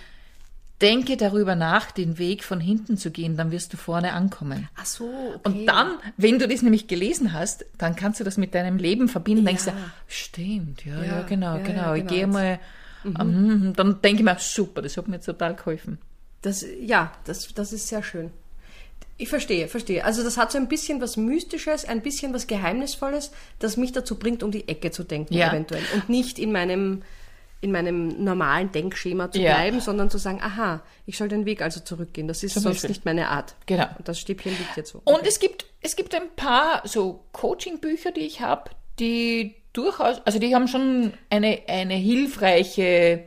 denke 0.83 1.17
darüber 1.17 1.55
nach, 1.55 1.91
den 1.93 2.19
Weg 2.19 2.43
von 2.45 2.61
hinten 2.61 2.97
zu 2.97 3.11
gehen, 3.11 3.37
dann 3.37 3.51
wirst 3.53 3.73
du 3.73 3.77
vorne 3.77 4.13
ankommen. 4.13 4.69
Ach 4.77 4.85
so, 4.87 5.05
okay. 5.37 5.41
Und 5.45 5.67
dann, 5.67 5.93
wenn 6.17 6.39
du 6.39 6.49
das 6.49 6.63
nämlich 6.63 6.89
gelesen 6.89 7.33
hast, 7.33 7.65
dann 7.79 7.95
kannst 7.97 8.21
du 8.21 8.25
das 8.25 8.37
mit 8.37 8.55
deinem 8.55 8.77
Leben 8.79 9.09
verbinden. 9.09 9.45
Denkst 9.47 9.65
du, 9.65 9.71
Ja. 9.71 9.77
stimmt, 10.09 10.85
ja, 10.85 10.99
ja, 10.99 11.05
Ja, 11.05 11.23
genau, 11.23 11.57
ja, 11.57 11.63
genau. 11.63 11.81
ja, 11.83 11.95
Ich 11.97 12.01
genau. 12.03 12.13
gehe 12.15 12.27
mal, 12.27 12.59
ähm, 13.05 13.73
dann 13.77 14.01
denke 14.03 14.21
ich 14.21 14.25
mir, 14.25 14.37
super, 14.39 14.83
das 14.83 14.97
hat 14.97 15.09
mir 15.09 15.21
total 15.21 15.55
geholfen. 15.55 15.99
Das, 16.43 16.65
ja, 16.81 17.13
das, 17.25 17.55
das 17.55 17.73
ist 17.73 17.87
sehr 17.89 18.03
schön. 18.03 18.31
Ich 19.19 19.29
verstehe, 19.29 19.69
verstehe. 19.69 20.05
Also 20.05 20.25
das 20.25 20.37
hat 20.37 20.51
so 20.51 20.59
ein 20.59 20.67
bisschen 20.69 21.01
was 21.01 21.17
Mystisches, 21.17 21.85
ein 21.85 22.01
bisschen 22.01 22.35
was 22.35 22.47
Geheimnisvolles, 22.49 23.31
das 23.61 23.77
mich 23.77 23.93
dazu 23.93 24.17
bringt, 24.19 24.43
um 24.43 24.51
die 24.51 24.67
Ecke 24.69 24.91
zu 24.91 25.05
denken 25.05 25.35
Ja. 25.35 25.51
eventuell. 25.51 25.83
Und 25.95 26.09
nicht 26.09 26.41
in 26.41 26.51
meinem, 26.51 27.03
in 27.63 27.73
meinem 27.73 28.23
normalen 28.23 28.71
Denkschema 28.73 29.31
zu 29.31 29.41
Ja. 29.41 29.55
bleiben, 29.55 29.81
sondern 29.81 30.11
zu 30.11 30.19
sagen, 30.19 30.41
aha, 30.43 30.83
ich 31.07 31.17
soll 31.17 31.29
den 31.29 31.47
Weg 31.47 31.63
also 31.63 31.81
zurückgehen. 31.81 32.29
Das 32.29 32.43
ist 32.43 32.53
Zum 32.55 32.63
sonst 32.65 32.77
Beispiel. 32.77 32.91
nicht 32.91 33.05
meine 33.07 33.29
Art. 33.29 33.55
Genau. 33.67 33.87
Und 33.97 34.09
das 34.09 34.19
Stäbchen 34.19 34.51
liegt 34.59 34.77
jetzt 34.77 34.91
so. 34.91 35.01
Und 35.05 35.25
es 35.27 35.39
gibt, 35.39 35.65
es 35.81 35.97
gibt 35.97 36.15
ein 36.15 36.29
paar 36.37 36.83
so 36.85 37.25
Coaching-Bücher, 37.33 38.11
die 38.11 38.21
ich 38.27 38.41
habe, 38.41 38.71
die 38.99 39.55
durchaus, 39.73 40.21
also 40.27 40.39
die 40.41 40.55
haben 40.55 40.67
schon 40.69 41.13
eine, 41.31 41.61
eine 41.69 41.95
hilfreiche, 41.95 43.25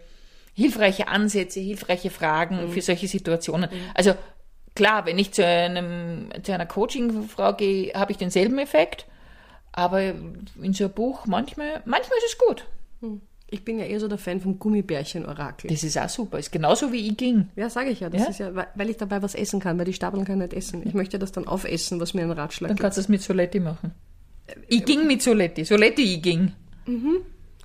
hilfreiche 0.53 1.07
Ansätze, 1.07 1.59
hilfreiche 1.61 2.09
Fragen 2.09 2.69
für 2.69 2.81
solche 2.81 3.07
Situationen. 3.07 3.69
Also 3.93 4.13
klar, 4.75 5.05
wenn 5.05 5.17
ich 5.17 5.31
zu 5.31 5.45
einem, 5.45 6.29
zu 6.43 6.53
einer 6.53 6.65
Coaching-Frau 6.65 7.53
gehe, 7.53 7.93
habe 7.93 8.11
ich 8.11 8.17
denselben 8.17 8.59
Effekt. 8.59 9.05
Aber 9.71 10.01
in 10.01 10.73
so 10.73 10.83
einem 10.85 10.93
Buch 10.93 11.25
manchmal, 11.25 11.81
manchmal 11.85 12.17
ist 12.19 12.33
es 12.33 12.37
gut. 12.37 12.65
Ich 13.49 13.63
bin 13.63 13.77
ja 13.77 13.85
eher 13.85 13.99
so 13.99 14.07
der 14.07 14.17
Fan 14.17 14.41
vom 14.41 14.57
Gummibärchen-Orakel. 14.57 15.69
Das 15.69 15.83
ist 15.83 15.97
auch 15.99 16.09
super. 16.09 16.39
Ist 16.39 16.51
genauso 16.51 16.91
wie 16.91 17.07
ich 17.07 17.15
ging. 17.15 17.49
Ja, 17.55 17.69
sage 17.69 17.89
ich 17.91 17.99
ja. 17.99 18.09
Das 18.09 18.23
Ja? 18.23 18.27
ist 18.29 18.39
ja, 18.39 18.51
weil- 18.75 18.89
ich 18.89 18.97
dabei 18.97 19.21
was 19.21 19.35
essen 19.35 19.59
kann, 19.59 19.77
weil 19.77 19.85
die 19.85 19.93
Stapeln 19.93 20.25
kann 20.25 20.41
ich 20.41 20.47
nicht 20.49 20.53
essen. 20.53 20.81
Ich 20.85 20.93
möchte 20.95 21.19
das 21.19 21.31
dann 21.31 21.47
aufessen, 21.47 21.99
was 21.99 22.13
mir 22.15 22.23
einen 22.23 22.31
Ratschlag 22.31 22.69
Dann 22.69 22.75
gibt. 22.75 22.81
kannst 22.81 22.97
du 22.97 23.01
das 23.01 23.09
mit 23.09 23.21
Soletti 23.21 23.59
machen. 23.59 23.91
Ich 24.67 24.83
ging 24.83 25.05
mit 25.07 25.21
Soletti. 25.21 25.63
Soletti, 25.63 26.15
ich 26.15 26.21
ging. 26.23 26.53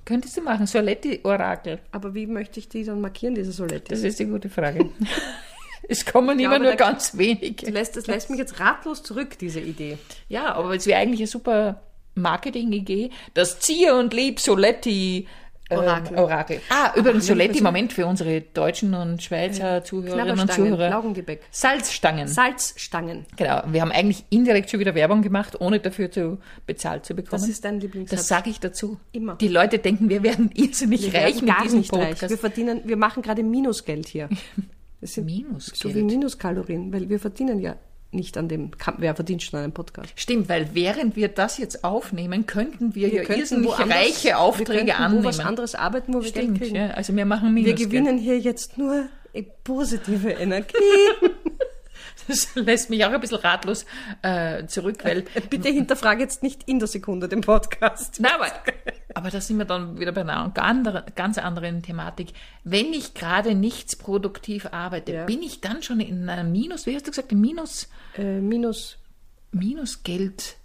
Könntest 0.05 0.37
du 0.37 0.41
machen. 0.41 0.65
Soletti-Orakel. 0.67 1.79
Aber 1.91 2.13
wie 2.13 2.25
möchte 2.27 2.59
ich 2.59 2.69
die 2.69 2.83
dann 2.83 3.01
markieren, 3.01 3.35
diese 3.35 3.51
Soletti? 3.51 3.89
Das 3.89 4.01
ist 4.03 4.19
die 4.19 4.25
gute 4.25 4.49
Frage. 4.49 4.89
es 5.89 6.05
kommen 6.05 6.39
immer 6.39 6.49
glaube, 6.57 6.65
nur 6.65 6.75
ganz 6.75 7.17
wenige. 7.17 7.65
Das 7.65 7.73
lässt, 7.73 7.97
das 7.97 8.07
lässt 8.07 8.29
mich 8.29 8.39
jetzt 8.39 8.59
ratlos 8.59 9.03
zurück, 9.03 9.37
diese 9.39 9.59
Idee. 9.59 9.97
Ja, 10.29 10.53
aber 10.55 10.75
es 10.75 10.85
wäre 10.87 10.99
eigentlich 10.99 11.21
eine 11.21 11.27
super 11.27 11.81
Marketing-Idee. 12.15 13.11
Das 13.33 13.59
Zier 13.59 13.95
und 13.95 14.13
Lieb 14.13 14.39
Soletti 14.39 15.27
ähm, 15.71 15.79
Orakel. 15.79 16.17
Orakel. 16.17 16.61
Ah, 16.69 16.91
übrigens 16.95 17.25
Soletti, 17.27 17.61
Moment, 17.61 17.93
für 17.93 18.05
unsere 18.05 18.41
deutschen 18.41 18.93
und 18.93 19.21
Schweizer 19.23 19.83
Zuhörerinnen 19.83 20.39
und 20.39 20.51
Zuhörer. 20.51 20.89
Laugengebäck. 20.89 21.41
Salzstangen. 21.51 22.27
Salzstangen. 22.27 23.25
genau. 23.37 23.63
Wir 23.67 23.81
haben 23.81 23.91
eigentlich 23.91 24.25
indirekt 24.29 24.69
schon 24.69 24.79
wieder 24.79 24.95
Werbung 24.95 25.21
gemacht, 25.21 25.59
ohne 25.59 25.79
dafür 25.79 26.11
zu 26.11 26.37
bezahlt 26.65 27.05
zu 27.05 27.13
bekommen. 27.15 27.41
Das 27.41 27.49
ist 27.49 27.63
dein 27.65 27.75
Das 27.75 27.83
Lieblingssatz. 27.83 28.27
sage 28.27 28.49
ich 28.49 28.59
dazu. 28.59 28.99
Immer. 29.11 29.35
Die 29.35 29.47
Leute 29.47 29.79
denken, 29.79 30.09
wir 30.09 30.23
werden 30.23 30.51
irrsinnig 30.55 31.11
wir 31.11 31.19
reich 31.19 31.35
werden 31.35 31.45
mit 31.45 31.55
gar 31.55 31.63
diesem 31.63 31.79
nicht 31.79 31.93
reich. 31.93 32.09
Podcast. 32.09 32.29
Wir 32.29 32.37
verdienen, 32.37 32.81
wir 32.85 32.97
machen 32.97 33.23
gerade 33.23 33.43
Minusgeld 33.43 34.07
hier. 34.07 34.29
Das 35.01 35.15
sind 35.15 35.25
Minusgeld. 35.25 35.77
So 35.77 35.95
wie 35.95 36.03
Minuskalorien, 36.03 36.93
weil 36.93 37.09
wir 37.09 37.19
verdienen 37.19 37.59
ja 37.59 37.75
nicht 38.11 38.37
an 38.37 38.47
dem, 38.49 38.71
wer 38.97 39.15
verdient 39.15 39.41
schon 39.43 39.57
an 39.59 39.63
einem 39.65 39.73
Podcast? 39.73 40.11
Stimmt, 40.15 40.49
weil 40.49 40.69
während 40.73 41.15
wir 41.15 41.27
das 41.29 41.57
jetzt 41.57 41.83
aufnehmen, 41.83 42.45
könnten 42.45 42.93
wir, 42.95 43.07
ja 43.13 43.23
könnten 43.23 43.39
irrsinnig 43.41 43.79
reiche 43.79 44.27
wir 44.29 44.39
Aufträge 44.39 44.77
könnten 44.79 44.91
annehmen. 44.91 45.23
wo 45.23 45.27
was 45.27 45.39
anderes 45.39 45.75
arbeiten, 45.75 46.13
wo 46.13 46.21
wir 46.21 46.27
Stimmt, 46.27 46.59
Geld 46.59 46.71
kriegen. 46.71 46.75
ja. 46.75 46.91
Also 46.91 47.15
wir 47.15 47.25
machen 47.25 47.47
Wir 47.55 47.63
Minusgeld. 47.63 47.89
gewinnen 47.89 48.17
hier 48.17 48.37
jetzt 48.39 48.77
nur 48.77 49.05
äh, 49.33 49.43
positive 49.63 50.29
Energie. 50.31 50.75
Das 52.27 52.53
lässt 52.55 52.89
mich 52.89 53.03
auch 53.05 53.11
ein 53.11 53.19
bisschen 53.19 53.39
ratlos 53.39 53.85
äh, 54.21 54.65
zurück, 54.67 55.03
weil 55.03 55.23
Bitte 55.49 55.69
hinterfrage 55.69 56.21
jetzt 56.21 56.43
nicht 56.43 56.63
in 56.67 56.79
der 56.79 56.87
Sekunde 56.87 57.27
den 57.27 57.41
Podcast. 57.41 58.17
Na, 58.21 58.35
aber, 58.35 58.47
aber 59.15 59.29
da 59.31 59.41
sind 59.41 59.57
wir 59.57 59.65
dann 59.65 59.99
wieder 59.99 60.11
bei 60.11 60.21
einer 60.21 60.51
ganz 61.15 61.37
anderen 61.37 61.81
Thematik. 61.81 62.33
Wenn 62.63 62.93
ich 62.93 63.13
gerade 63.13 63.55
nichts 63.55 63.95
produktiv 63.95 64.67
arbeite, 64.71 65.13
Ja. 65.13 65.25
bin 65.25 65.41
ich 65.41 65.61
dann 65.61 65.81
schon 65.83 65.99
in 65.99 66.27
einem 66.29 66.51
Minus, 66.51 66.85
wie 66.85 66.95
hast 66.95 67.07
du 67.07 67.11
gesagt, 67.11 67.31
Minus, 67.31 67.89
Äh, 68.17 68.39
minus. 68.39 68.97
Minusgeld, 69.51 70.55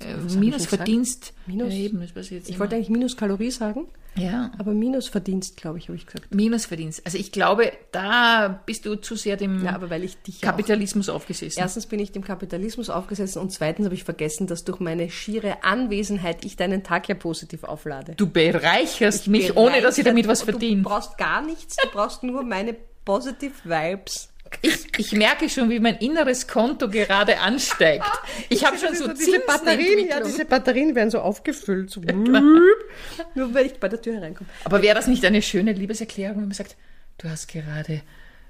äh, 0.00 0.14
was 0.16 0.22
hab 0.22 0.30
ich 0.30 0.36
Minusverdienst. 0.36 1.32
Minus- 1.46 1.72
eben, 1.72 2.02
ich 2.02 2.48
Ich 2.48 2.58
wollte 2.58 2.76
eigentlich 2.76 2.90
Minuskalorie 2.90 3.50
sagen, 3.50 3.82
mehr. 3.82 3.90
Ja, 4.16 4.52
aber 4.58 4.72
Minusverdienst, 4.72 5.56
glaube 5.56 5.78
ich, 5.78 5.88
habe 5.88 5.96
ich 5.96 6.06
gesagt. 6.06 6.34
Minusverdienst. 6.34 7.02
Also 7.04 7.18
ich 7.18 7.32
glaube, 7.32 7.72
da 7.92 8.60
bist 8.66 8.86
du 8.86 8.94
zu 8.96 9.16
sehr 9.16 9.36
dem 9.36 9.64
Ja, 9.64 9.74
aber 9.74 9.90
weil 9.90 10.04
ich 10.04 10.16
dich 10.22 10.40
ja 10.40 10.48
auch 10.48 10.52
Kapitalismus 10.52 11.08
aufgesessen. 11.08 11.60
Erstens 11.60 11.86
bin 11.86 11.98
ich 12.00 12.12
dem 12.12 12.22
Kapitalismus 12.24 12.90
aufgesessen 12.90 13.40
und 13.40 13.50
zweitens 13.50 13.86
habe 13.86 13.94
ich 13.94 14.04
vergessen, 14.04 14.46
dass 14.46 14.64
durch 14.64 14.80
meine 14.80 15.10
schiere 15.10 15.64
Anwesenheit 15.64 16.44
ich 16.44 16.56
deinen 16.56 16.82
Tag 16.84 17.08
ja 17.08 17.14
positiv 17.14 17.64
auflade. 17.64 18.14
Du 18.16 18.28
bereicherst 18.28 19.28
mich, 19.28 19.56
ohne 19.56 19.80
dass 19.80 19.98
ich 19.98 20.04
damit 20.04 20.28
was 20.28 20.40
Du 20.40 20.46
verdiene. 20.46 20.82
brauchst 20.82 21.18
gar 21.18 21.42
nichts, 21.42 21.76
du 21.76 21.88
brauchst 21.92 22.22
nur 22.22 22.42
meine 22.42 22.76
positive 23.04 23.52
Vibes. 23.64 24.30
Ich, 24.62 24.86
ich 24.98 25.12
merke 25.12 25.48
schon, 25.48 25.70
wie 25.70 25.80
mein 25.80 25.96
inneres 25.96 26.46
Konto 26.46 26.88
gerade 26.88 27.38
ansteigt. 27.38 28.04
Ich 28.48 28.64
habe 28.64 28.76
schon 28.78 28.94
so 28.94 29.06
Zinsentwicklung. 29.12 30.46
Batterien 30.48 30.94
werden 30.94 31.10
so 31.10 31.20
aufgefüllt. 31.20 31.90
So 31.90 32.00
nur 33.34 33.54
weil 33.54 33.66
ich 33.66 33.74
bei 33.74 33.88
der 33.88 34.00
Tür 34.00 34.14
hereinkomme. 34.14 34.48
Aber 34.64 34.82
wäre 34.82 34.94
das 34.94 35.06
nicht 35.06 35.24
eine 35.24 35.42
schöne 35.42 35.72
Liebeserklärung, 35.72 36.36
wenn 36.36 36.48
man 36.48 36.52
sagt, 36.52 36.76
du 37.18 37.28
hast 37.28 37.48
gerade 37.48 38.02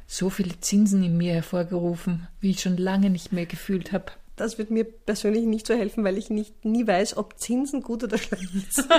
so 0.07 0.31
viele 0.31 0.59
Zinsen 0.61 1.03
in 1.03 1.17
mir 1.17 1.35
hervorgerufen, 1.35 2.29
wie 2.41 2.51
ich 2.51 2.61
schon 2.61 2.77
lange 2.77 3.11
nicht 3.11 3.33
mehr 3.33 3.47
gefühlt 3.47 3.93
habe. 3.93 4.13
Das 4.37 4.59
wird 4.59 4.71
mir 4.71 4.85
persönlich 4.85 5.45
nicht 5.45 5.67
so 5.67 5.75
helfen, 5.75 6.03
weil 6.03 6.19
ich 6.19 6.29
nicht 6.29 6.65
nie 6.65 6.87
weiß, 6.87 7.17
ob 7.17 7.39
Zinsen 7.39 7.83
gut 7.83 8.03
oder 8.03 8.19
schlecht 8.19 8.49
sind. 8.51 8.89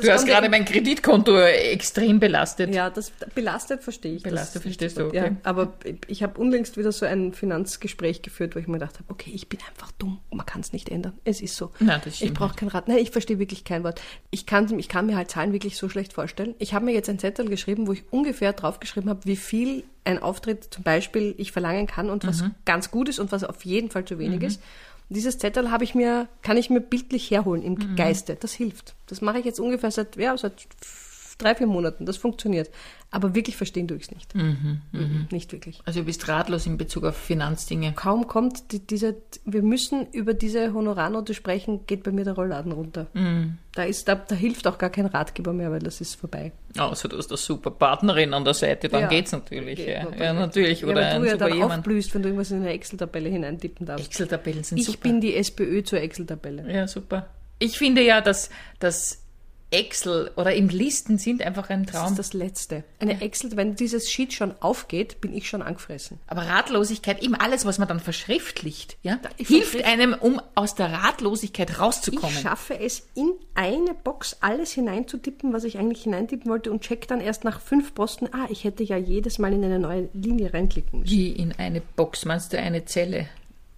Du 0.00 0.10
hast 0.10 0.26
gerade 0.26 0.48
mein 0.48 0.64
Kreditkonto 0.64 1.38
extrem 1.38 2.20
belastet. 2.20 2.74
Ja, 2.74 2.90
das 2.90 3.10
belastet 3.34 3.82
verstehe 3.82 4.16
ich. 4.16 4.22
Belastet 4.22 4.62
verstehst 4.62 4.98
du, 4.98 5.06
okay. 5.06 5.16
Ja, 5.16 5.36
aber 5.42 5.74
ich 6.06 6.22
habe 6.22 6.40
unlängst 6.40 6.76
wieder 6.76 6.92
so 6.92 7.06
ein 7.06 7.32
Finanzgespräch 7.32 8.22
geführt, 8.22 8.54
wo 8.54 8.60
ich 8.60 8.66
mir 8.66 8.78
gedacht 8.78 8.98
habe, 8.98 9.10
okay, 9.10 9.30
ich 9.34 9.48
bin 9.48 9.60
einfach 9.68 9.92
dumm, 9.92 10.20
man 10.30 10.46
kann 10.46 10.60
es 10.60 10.72
nicht 10.72 10.88
ändern. 10.88 11.18
Es 11.24 11.40
ist 11.40 11.56
so. 11.56 11.72
Nein, 11.80 12.00
das 12.04 12.14
ich 12.14 12.18
stimmt 12.20 12.38
brauche 12.38 12.54
kein 12.54 12.68
Rat. 12.68 12.88
Nein, 12.88 12.98
ich 12.98 13.10
verstehe 13.10 13.38
wirklich 13.38 13.64
kein 13.64 13.84
Wort. 13.84 14.00
Ich 14.30 14.46
kann, 14.46 14.78
ich 14.78 14.88
kann 14.88 15.06
mir 15.06 15.16
halt 15.16 15.30
Zahlen 15.30 15.52
wirklich 15.52 15.76
so 15.76 15.88
schlecht 15.88 16.12
vorstellen. 16.12 16.54
Ich 16.58 16.74
habe 16.74 16.84
mir 16.84 16.92
jetzt 16.92 17.08
einen 17.08 17.18
Zettel 17.18 17.48
geschrieben, 17.48 17.86
wo 17.86 17.92
ich 17.92 18.04
ungefähr 18.10 18.52
draufgeschrieben 18.52 19.10
habe, 19.10 19.24
wie 19.24 19.36
viel 19.36 19.84
ein 20.08 20.22
Auftritt 20.22 20.68
zum 20.74 20.82
Beispiel 20.82 21.34
ich 21.38 21.52
verlangen 21.52 21.86
kann 21.86 22.10
und 22.10 22.24
Mhm. 22.24 22.28
was 22.28 22.44
ganz 22.64 22.90
gut 22.90 23.08
ist 23.08 23.18
und 23.18 23.30
was 23.32 23.44
auf 23.44 23.64
jeden 23.64 23.90
Fall 23.90 24.04
zu 24.04 24.18
wenig 24.18 24.42
ist. 24.42 24.60
Und 25.08 25.16
dieses 25.16 25.38
Zettel 25.38 25.70
habe 25.70 25.84
ich 25.84 25.94
mir, 25.94 26.28
kann 26.42 26.56
ich 26.56 26.70
mir 26.70 26.80
bildlich 26.80 27.30
herholen 27.30 27.62
im 27.62 27.74
Mhm. 27.74 27.96
Geiste. 27.96 28.36
Das 28.36 28.52
hilft. 28.52 28.94
Das 29.06 29.20
mache 29.20 29.38
ich 29.38 29.44
jetzt 29.44 29.60
ungefähr 29.60 29.90
seit, 29.90 30.16
ja, 30.16 30.36
seit 30.36 30.66
drei, 31.38 31.54
vier 31.54 31.66
Monaten. 31.66 32.04
Das 32.06 32.16
funktioniert. 32.16 32.70
Aber 33.10 33.34
wirklich 33.34 33.56
verstehen 33.56 33.88
tue 33.88 33.96
ich 33.96 34.02
es 34.04 34.10
nicht. 34.10 34.34
Mhm, 34.34 34.82
Mhm, 34.92 35.28
Nicht 35.30 35.50
wirklich. 35.52 35.80
Also 35.86 36.00
du 36.00 36.06
bist 36.06 36.28
ratlos 36.28 36.66
in 36.66 36.76
Bezug 36.76 37.04
auf 37.04 37.16
Finanzdinge. 37.16 37.92
Kaum 37.94 38.26
kommt 38.26 38.70
die, 38.72 38.80
diese, 38.80 39.16
wir 39.46 39.62
müssen 39.62 40.06
über 40.12 40.34
diese 40.34 40.74
Honorarnote 40.74 41.32
sprechen, 41.32 41.86
geht 41.86 42.02
bei 42.02 42.10
mir 42.12 42.24
der 42.24 42.34
Rollladen 42.34 42.72
runter. 42.72 43.06
Mhm. 43.14 43.56
Da, 43.74 43.84
ist, 43.84 44.08
da, 44.08 44.14
da 44.16 44.34
hilft 44.34 44.66
auch 44.66 44.76
gar 44.76 44.90
kein 44.90 45.06
Ratgeber 45.06 45.52
mehr, 45.54 45.70
weil 45.70 45.78
das 45.78 46.02
ist 46.02 46.16
vorbei. 46.16 46.52
Also 46.76 47.08
du 47.08 47.16
hast 47.16 47.30
eine 47.30 47.38
super 47.38 47.70
Partnerin 47.70 48.34
an 48.34 48.44
der 48.44 48.52
Seite, 48.54 48.88
dann 48.90 49.02
Ja. 49.02 49.08
geht's 49.08 49.32
natürlich. 49.32 49.76
Geht 49.78 49.88
Ja, 49.88 50.02
natürlich. 50.04 50.20
ja 50.20 50.32
natürlich. 50.34 50.80
Ja, 50.82 50.86
Oder 50.88 50.96
weil 50.96 51.04
ein 51.04 51.22
du 51.22 51.28
ja 51.28 51.36
dann 51.38 51.52
jemand. 51.54 51.72
aufblühst, 51.78 52.14
wenn 52.14 52.22
du 52.22 52.28
irgendwas 52.28 52.50
in 52.50 52.58
eine 52.58 52.70
Excel-Tabelle 52.72 53.30
hineintippen 53.30 53.86
darfst. 53.86 54.06
Excel-Tabellen 54.06 54.64
sind 54.64 54.78
Ich 54.78 54.84
super. 54.86 54.98
bin 55.00 55.20
die 55.22 55.34
SPÖ 55.34 55.82
zur 55.82 56.00
Excel-Tabelle. 56.02 56.70
Ja, 56.70 56.86
super. 56.88 57.28
Ich 57.58 57.78
finde 57.78 58.02
ja, 58.02 58.20
dass, 58.20 58.50
dass 58.80 59.22
Excel 59.70 60.30
oder 60.36 60.54
eben 60.54 60.68
Listen 60.70 61.18
sind 61.18 61.42
einfach 61.42 61.68
ein 61.70 61.84
Das 61.84 61.94
Traum. 61.94 62.12
ist 62.12 62.18
das 62.18 62.32
Letzte. 62.32 62.84
Eine 63.00 63.20
Excel, 63.20 63.56
wenn 63.56 63.76
dieses 63.76 64.10
Sheet 64.10 64.32
schon 64.32 64.54
aufgeht, 64.60 65.20
bin 65.20 65.34
ich 65.34 65.48
schon 65.48 65.60
angefressen. 65.62 66.18
Aber 66.26 66.42
Ratlosigkeit, 66.42 67.22
eben 67.22 67.34
alles, 67.34 67.66
was 67.66 67.78
man 67.78 67.86
dann 67.88 68.00
verschriftlicht, 68.00 68.96
ja, 69.02 69.18
ich 69.36 69.48
hilft 69.48 69.84
einem, 69.84 70.14
um 70.18 70.40
aus 70.54 70.74
der 70.74 70.92
Ratlosigkeit 70.92 71.78
rauszukommen. 71.78 72.34
Ich 72.36 72.42
schaffe 72.42 72.78
es, 72.78 73.06
in 73.14 73.32
eine 73.54 73.94
Box 73.94 74.36
alles 74.40 74.72
hineinzutippen, 74.72 75.52
was 75.52 75.64
ich 75.64 75.78
eigentlich 75.78 76.04
hineintippen 76.04 76.50
wollte 76.50 76.70
und 76.70 76.80
check 76.82 77.06
dann 77.08 77.20
erst 77.20 77.44
nach 77.44 77.60
fünf 77.60 77.94
Posten, 77.94 78.28
ah, 78.32 78.46
ich 78.50 78.64
hätte 78.64 78.82
ja 78.84 78.96
jedes 78.96 79.38
Mal 79.38 79.52
in 79.52 79.64
eine 79.64 79.78
neue 79.78 80.08
Linie 80.14 80.54
reinklicken 80.54 81.00
müssen. 81.00 81.10
Wie 81.12 81.30
in 81.32 81.52
eine 81.58 81.80
Box, 81.80 82.24
meinst 82.24 82.52
du 82.52 82.58
eine 82.58 82.84
Zelle? 82.84 83.28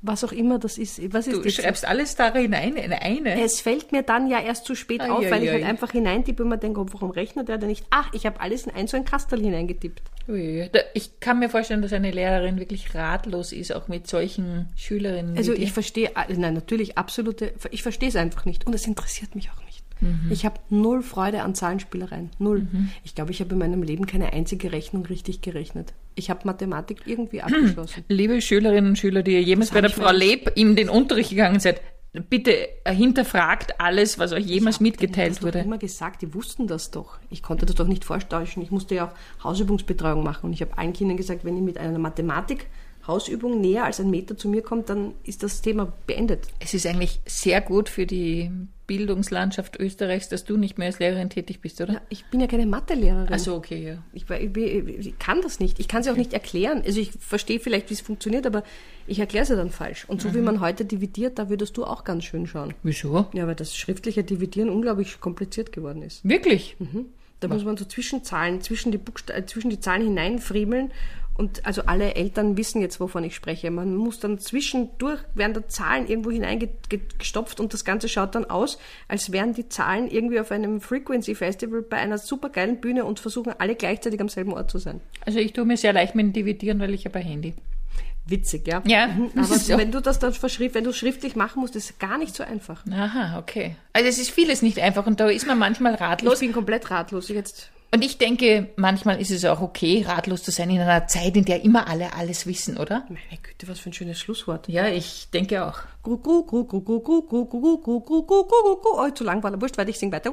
Was 0.02 0.24
auch 0.24 0.32
immer 0.32 0.58
das 0.58 0.78
ist. 0.78 1.12
Was 1.12 1.26
ist 1.26 1.36
Du 1.36 1.42
jetzt? 1.42 1.60
schreibst 1.60 1.86
alles 1.86 2.16
da 2.16 2.32
hinein, 2.32 2.76
in 2.76 2.92
eine. 2.92 3.42
Es 3.42 3.60
fällt 3.60 3.92
mir 3.92 4.02
dann 4.02 4.28
ja 4.30 4.40
erst 4.40 4.64
zu 4.64 4.74
spät 4.74 5.02
Ai, 5.02 5.10
auf, 5.10 5.24
ai, 5.24 5.30
weil 5.30 5.42
ich 5.42 5.50
ai. 5.50 5.52
halt 5.54 5.64
einfach 5.64 5.90
hineintippe 5.90 6.42
und 6.42 6.48
mir 6.48 6.56
denke, 6.58 6.80
oh, 6.80 6.86
warum 6.92 7.10
rechnet 7.10 7.50
er 7.50 7.58
denn 7.58 7.68
nicht? 7.68 7.84
Ach, 7.90 8.10
ich 8.14 8.24
habe 8.24 8.40
alles 8.40 8.66
in 8.66 8.74
ein 8.74 8.86
so 8.86 8.96
ein 8.96 9.04
Kastel 9.04 9.40
hineingetippt. 9.40 10.02
Ich 10.94 11.18
kann 11.20 11.38
mir 11.40 11.48
vorstellen, 11.48 11.82
dass 11.82 11.92
eine 11.92 12.12
Lehrerin 12.12 12.58
wirklich 12.58 12.94
ratlos 12.94 13.52
ist, 13.52 13.74
auch 13.74 13.88
mit 13.88 14.06
solchen 14.06 14.68
Schülerinnen. 14.76 15.36
Also 15.36 15.52
ich 15.52 15.72
verstehe, 15.72 16.16
also 16.16 16.40
nein, 16.40 16.54
natürlich 16.54 16.96
absolute, 16.96 17.52
ich 17.70 17.82
verstehe 17.82 18.08
es 18.08 18.16
einfach 18.16 18.44
nicht 18.44 18.66
und 18.66 18.74
es 18.74 18.86
interessiert 18.86 19.34
mich 19.34 19.50
auch 19.50 19.64
nicht. 19.66 19.82
Mhm. 20.00 20.30
Ich 20.30 20.44
habe 20.46 20.60
null 20.70 21.02
Freude 21.02 21.42
an 21.42 21.54
Zahlenspielereien, 21.54 22.30
null. 22.38 22.66
Ich 23.04 23.14
glaube, 23.14 23.32
ich 23.32 23.40
habe 23.40 23.52
in 23.52 23.58
meinem 23.58 23.82
Leben 23.82 24.06
keine 24.06 24.32
einzige 24.32 24.72
Rechnung 24.72 25.04
richtig 25.04 25.42
gerechnet. 25.42 25.92
Ich 26.14 26.30
habe 26.30 26.40
Mathematik 26.44 27.02
irgendwie 27.06 27.40
abgeschlossen. 27.42 28.04
Liebe 28.08 28.40
Schülerinnen 28.40 28.90
und 28.90 28.96
Schüler, 28.96 29.22
die 29.22 29.32
ihr 29.32 29.42
jemals 29.42 29.68
Das 29.68 29.74
bei 29.74 29.80
der 29.80 29.90
ich 29.90 29.96
Frau 29.96 30.12
Leb 30.12 30.52
in 30.56 30.76
den 30.76 30.88
Unterricht 30.88 31.30
gegangen 31.30 31.60
seid, 31.60 31.80
bitte 32.28 32.68
hinterfragt 32.86 33.80
alles, 33.80 34.18
was 34.18 34.32
euch 34.32 34.44
jemals 34.44 34.76
Ich 34.76 34.80
mitgeteilt 34.80 35.36
habe 35.36 35.46
wurde. 35.46 35.58
immer 35.60 35.78
gesagt, 35.78 36.22
die 36.22 36.34
wussten 36.34 36.66
das 36.66 36.90
doch. 36.90 37.18
Ich 37.30 37.42
konnte 37.42 37.66
das 37.66 37.76
doch 37.76 37.86
nicht 37.86 38.04
vortäuschen. 38.04 38.62
Ich 38.62 38.70
musste 38.70 38.96
ja 38.96 39.06
auch 39.06 39.44
Hausübungsbetreuung 39.44 40.24
machen 40.24 40.46
und 40.46 40.52
ich 40.52 40.60
habe 40.60 40.76
allen 40.76 40.92
Kindern 40.92 41.16
gesagt, 41.16 41.44
wenn 41.44 41.56
ihr 41.56 41.62
mit 41.62 41.78
einer 41.78 41.98
Mathematik 41.98 42.66
Hausübung 43.06 43.60
näher 43.60 43.84
als 43.84 44.00
ein 44.00 44.10
Meter 44.10 44.36
zu 44.36 44.48
mir 44.48 44.62
kommt, 44.62 44.88
dann 44.90 45.12
ist 45.24 45.42
das 45.42 45.62
Thema 45.62 45.92
beendet. 46.06 46.46
Es 46.58 46.74
ist 46.74 46.86
eigentlich 46.86 47.20
sehr 47.26 47.60
gut 47.60 47.88
für 47.88 48.06
die 48.06 48.50
Bildungslandschaft 48.90 49.78
Österreichs, 49.78 50.28
dass 50.28 50.44
du 50.44 50.56
nicht 50.56 50.76
mehr 50.76 50.88
als 50.88 50.98
Lehrerin 50.98 51.30
tätig 51.30 51.60
bist, 51.60 51.80
oder? 51.80 51.92
Ja, 51.92 52.00
ich 52.08 52.24
bin 52.26 52.40
ja 52.40 52.48
keine 52.48 52.66
Mathelehrerin. 52.66 53.32
Also 53.32 53.54
okay, 53.54 53.86
ja. 53.86 54.02
Ich, 54.12 54.28
ich, 54.28 55.06
ich, 55.06 55.18
kann 55.20 55.42
das 55.42 55.60
nicht. 55.60 55.78
Ich 55.78 55.86
kann 55.86 56.00
es 56.00 56.06
ja 56.06 56.12
auch 56.12 56.16
nicht 56.16 56.32
erklären. 56.32 56.82
Also 56.84 56.98
ich 56.98 57.12
verstehe 57.12 57.60
vielleicht, 57.60 57.88
wie 57.90 57.94
es 57.94 58.00
funktioniert, 58.00 58.46
aber 58.46 58.64
ich 59.06 59.20
erkläre 59.20 59.44
es 59.44 59.48
ja 59.48 59.54
dann 59.54 59.70
falsch. 59.70 60.06
Und 60.08 60.20
so 60.20 60.34
wie 60.34 60.40
man 60.40 60.60
heute 60.60 60.84
dividiert, 60.84 61.38
da 61.38 61.48
würdest 61.48 61.76
du 61.76 61.84
auch 61.84 62.02
ganz 62.02 62.24
schön 62.24 62.48
schauen. 62.48 62.74
Wieso? 62.82 63.26
Ja, 63.32 63.46
weil 63.46 63.54
das 63.54 63.76
schriftliche 63.76 64.24
Dividieren 64.24 64.68
unglaublich 64.68 65.20
kompliziert 65.20 65.70
geworden 65.70 66.02
ist. 66.02 66.28
Wirklich? 66.28 66.76
Da 67.38 67.48
muss 67.48 67.64
man 67.64 67.76
so 67.76 67.86
Zwischenzahlen, 67.86 68.60
zwischen 68.60 68.92
die, 68.92 68.98
Buchsta 68.98 69.34
äh, 69.34 69.46
zwischen 69.46 69.70
die 69.70 69.80
Zahlen 69.80 70.02
hineinfriemeln 70.02 70.90
Und 71.40 71.64
also 71.64 71.82
alle 71.86 72.14
Eltern 72.16 72.56
wissen 72.58 72.82
jetzt, 72.82 73.00
wovon 73.00 73.24
ich 73.24 73.34
spreche. 73.34 73.70
Man 73.70 73.96
muss 73.96 74.20
dann 74.20 74.38
zwischendurch, 74.38 75.20
werden 75.34 75.54
da 75.54 75.66
Zahlen 75.68 76.06
irgendwo 76.06 76.30
hineingestopft 76.30 77.60
und 77.60 77.72
das 77.72 77.84
Ganze 77.86 78.08
schaut 78.10 78.34
dann 78.34 78.44
aus, 78.44 78.78
als 79.08 79.32
wären 79.32 79.54
die 79.54 79.68
Zahlen 79.68 80.08
irgendwie 80.10 80.38
auf 80.38 80.50
einem 80.50 80.80
Frequency 80.82 81.34
Festival 81.34 81.80
bei 81.82 81.96
einer 81.96 82.18
supergeilen 82.18 82.80
Bühne 82.82 83.04
und 83.06 83.20
versuchen 83.20 83.54
alle 83.58 83.74
gleichzeitig 83.74 84.20
am 84.20 84.28
selben 84.28 84.52
Ort 84.52 84.70
zu 84.70 84.76
sein. 84.78 85.00
Also 85.24 85.38
ich 85.38 85.52
tue 85.54 85.64
mir 85.64 85.76
sehr 85.78 85.92
leicht 85.94 86.14
mit 86.14 86.26
dem 86.26 86.32
Dividieren, 86.34 86.78
weil 86.78 86.92
ich 86.92 87.06
habe 87.06 87.18
ein 87.18 87.24
Handy. 87.26 87.54
Witzig, 88.26 88.66
ja. 88.68 88.82
Ja, 88.86 89.06
Mhm, 89.08 89.30
Aber 89.34 89.44
so. 89.46 89.78
wenn 89.78 89.90
du 89.90 90.00
das 90.00 90.18
dann 90.18 90.32
verschrift, 90.34 90.74
wenn 90.74 90.84
du 90.84 90.92
schriftlich 90.92 91.36
machen 91.36 91.60
musst, 91.60 91.74
ist 91.74 91.90
es 91.90 91.98
gar 91.98 92.18
nicht 92.18 92.34
so 92.36 92.44
einfach. 92.44 92.84
Aha, 92.92 93.38
okay. 93.38 93.76
Also 93.94 94.08
es 94.08 94.18
ist 94.18 94.30
vieles 94.30 94.60
nicht 94.62 94.78
einfach 94.78 95.06
und 95.06 95.18
da 95.20 95.28
ist 95.28 95.46
man 95.46 95.58
manchmal 95.58 95.94
Ich 95.94 96.00
ratlos. 96.00 96.40
bin 96.40 96.52
komplett 96.52 96.90
ratlos. 96.90 97.28
Jetzt 97.28 97.70
Und 97.92 98.04
ich 98.04 98.18
denke, 98.18 98.68
manchmal 98.76 99.20
ist 99.20 99.32
es 99.32 99.44
auch 99.44 99.60
okay, 99.60 100.04
ratlos 100.06 100.44
zu 100.44 100.52
sein 100.52 100.70
in 100.70 100.80
einer 100.80 101.08
Zeit, 101.08 101.36
in 101.36 101.44
der 101.44 101.64
immer 101.64 101.88
alle 101.88 102.12
alles 102.14 102.46
wissen, 102.46 102.76
oder? 102.76 103.04
Meine 103.08 103.40
Güte, 103.42 103.66
was 103.66 103.80
für 103.80 103.90
ein 103.90 103.92
schönes 103.92 104.20
Schlusswort. 104.20 104.68
Ja, 104.68 104.86
ich 104.86 105.28
denke 105.30 105.64
auch. 105.64 105.80
Gru, 106.04 106.16
gru, 106.18 106.44
gru, 106.44 106.64
gru, 106.64 106.80
gru, 106.80 107.00
gru, 107.00 107.22
gru, 107.22 107.46
gru, 107.46 107.78
gru, 107.78 108.00
gru, 108.00 108.16
gru, 108.20 108.36
gru, 108.38 108.76
gru. 108.76 108.90
Oh, 108.94 109.10
zu 109.10 109.24
lang 109.24 109.42
war 109.42 109.50
der 109.50 109.60
Wurscht, 109.60 109.76
weil 109.76 109.88
ich 109.88 109.98
sing 109.98 110.12
weiter. 110.12 110.32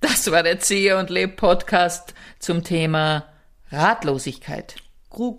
Das 0.00 0.30
war 0.30 0.42
der 0.42 0.60
Ziehe 0.60 0.96
und 0.96 1.10
Leb 1.10 1.36
Podcast 1.36 2.14
zum 2.38 2.64
Thema 2.64 3.24
Ratlosigkeit. 3.70 4.76
Gru, 5.10 5.38